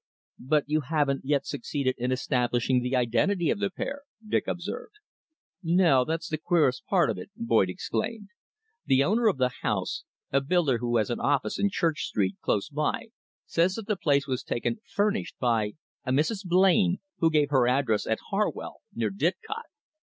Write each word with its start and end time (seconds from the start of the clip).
"But 0.39 0.63
you 0.65 0.81
haven't 0.89 1.25
yet 1.25 1.45
succeeded 1.45 1.93
in 1.99 2.11
establishing 2.11 2.81
the 2.81 2.95
identity 2.95 3.51
of 3.51 3.59
the 3.59 3.69
pair," 3.69 4.01
Dick 4.27 4.47
observed. 4.47 4.95
"No. 5.61 6.05
That's 6.05 6.27
the 6.27 6.39
queerest 6.39 6.87
part 6.87 7.11
of 7.11 7.19
it," 7.19 7.29
Boyd 7.35 7.69
exclaimed. 7.69 8.29
"The 8.87 9.03
owner 9.03 9.27
of 9.27 9.37
the 9.37 9.51
house, 9.61 10.03
a 10.31 10.41
builder 10.41 10.79
who 10.79 10.97
has 10.97 11.11
an 11.11 11.19
office 11.19 11.59
in 11.59 11.69
Church 11.69 12.05
Street, 12.05 12.37
close 12.41 12.67
by, 12.69 13.09
says 13.45 13.75
that 13.75 13.85
the 13.85 13.95
place 13.95 14.25
was 14.25 14.41
taken 14.41 14.79
furnished 14.91 15.37
by 15.37 15.73
a 16.03 16.11
Mrs. 16.11 16.45
Blain, 16.47 16.97
who 17.19 17.29
gave 17.29 17.51
her 17.51 17.67
address 17.67 18.07
at 18.07 18.17
Harwell, 18.31 18.77
near 18.95 19.11
Didcot. 19.11 19.67